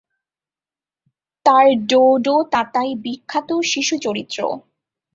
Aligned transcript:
তার 1.45 1.65
'ডোডো-তাতাই' 1.81 2.99
বিখ্যাত 3.03 3.49
শিশু 3.71 3.95
চরিত্র। 3.97 4.39